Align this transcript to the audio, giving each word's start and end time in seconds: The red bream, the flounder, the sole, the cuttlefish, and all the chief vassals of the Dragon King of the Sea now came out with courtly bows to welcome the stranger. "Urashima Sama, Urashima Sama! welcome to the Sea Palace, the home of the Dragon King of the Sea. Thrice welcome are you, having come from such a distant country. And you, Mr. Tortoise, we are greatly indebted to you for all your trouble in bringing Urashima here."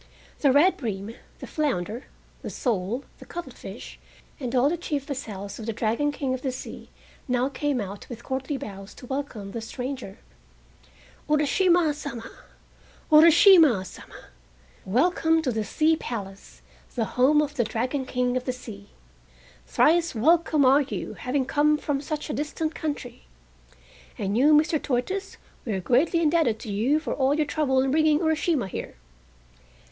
The 0.39 0.51
red 0.51 0.77
bream, 0.77 1.13
the 1.37 1.45
flounder, 1.45 2.05
the 2.41 2.49
sole, 2.49 3.03
the 3.19 3.25
cuttlefish, 3.27 3.99
and 4.39 4.55
all 4.55 4.67
the 4.67 4.75
chief 4.75 5.03
vassals 5.05 5.59
of 5.59 5.67
the 5.67 5.73
Dragon 5.73 6.11
King 6.11 6.33
of 6.33 6.41
the 6.41 6.51
Sea 6.51 6.89
now 7.27 7.49
came 7.49 7.79
out 7.79 8.09
with 8.09 8.23
courtly 8.23 8.57
bows 8.57 8.95
to 8.95 9.05
welcome 9.05 9.51
the 9.51 9.61
stranger. 9.61 10.17
"Urashima 11.29 11.93
Sama, 11.93 12.31
Urashima 13.11 13.85
Sama! 13.85 14.29
welcome 14.85 15.39
to 15.43 15.51
the 15.51 15.63
Sea 15.63 15.95
Palace, 15.97 16.63
the 16.95 17.05
home 17.13 17.39
of 17.39 17.53
the 17.53 17.63
Dragon 17.63 18.07
King 18.07 18.35
of 18.35 18.45
the 18.45 18.53
Sea. 18.53 18.87
Thrice 19.67 20.15
welcome 20.15 20.65
are 20.65 20.81
you, 20.81 21.13
having 21.13 21.45
come 21.45 21.77
from 21.77 22.01
such 22.01 22.27
a 22.27 22.33
distant 22.33 22.73
country. 22.73 23.25
And 24.17 24.35
you, 24.35 24.51
Mr. 24.55 24.81
Tortoise, 24.81 25.37
we 25.63 25.73
are 25.73 25.79
greatly 25.79 26.23
indebted 26.23 26.57
to 26.61 26.71
you 26.71 26.99
for 26.99 27.13
all 27.13 27.35
your 27.35 27.45
trouble 27.45 27.81
in 27.83 27.91
bringing 27.91 28.17
Urashima 28.19 28.67
here." 28.67 28.95